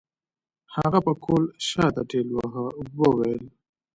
هغه 0.75 0.99
پکول 1.05 1.43
شاته 1.67 2.03
ټېلوهه 2.09 2.65
وويل. 2.99 3.41